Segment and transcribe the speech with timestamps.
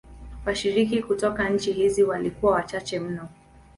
[0.45, 3.29] Washiriki kutoka nchi hizi walikuwa wachache mno.